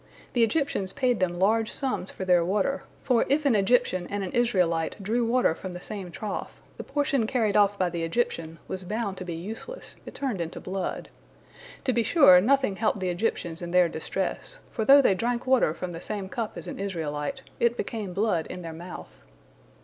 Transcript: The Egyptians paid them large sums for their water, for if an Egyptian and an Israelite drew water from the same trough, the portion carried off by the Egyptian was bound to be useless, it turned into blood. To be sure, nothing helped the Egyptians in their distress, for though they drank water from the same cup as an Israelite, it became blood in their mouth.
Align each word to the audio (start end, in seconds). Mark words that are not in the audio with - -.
The 0.33 0.41
Egyptians 0.43 0.93
paid 0.93 1.19
them 1.19 1.37
large 1.37 1.71
sums 1.71 2.09
for 2.09 2.25
their 2.25 2.43
water, 2.43 2.81
for 3.03 3.23
if 3.29 3.45
an 3.45 3.53
Egyptian 3.55 4.07
and 4.07 4.23
an 4.23 4.31
Israelite 4.31 4.95
drew 4.99 5.23
water 5.23 5.53
from 5.53 5.73
the 5.73 5.79
same 5.79 6.09
trough, 6.09 6.59
the 6.77 6.83
portion 6.83 7.27
carried 7.27 7.55
off 7.55 7.77
by 7.77 7.87
the 7.87 8.01
Egyptian 8.01 8.57
was 8.67 8.83
bound 8.83 9.15
to 9.17 9.23
be 9.23 9.35
useless, 9.35 9.95
it 10.07 10.15
turned 10.15 10.41
into 10.41 10.59
blood. 10.59 11.09
To 11.83 11.93
be 11.93 12.01
sure, 12.01 12.41
nothing 12.41 12.77
helped 12.77 12.99
the 12.99 13.09
Egyptians 13.09 13.61
in 13.61 13.69
their 13.69 13.87
distress, 13.87 14.57
for 14.71 14.83
though 14.85 15.03
they 15.03 15.13
drank 15.13 15.45
water 15.45 15.71
from 15.71 15.91
the 15.91 16.01
same 16.01 16.29
cup 16.29 16.53
as 16.57 16.65
an 16.65 16.79
Israelite, 16.79 17.43
it 17.59 17.77
became 17.77 18.11
blood 18.13 18.47
in 18.47 18.63
their 18.63 18.73
mouth. 18.73 19.19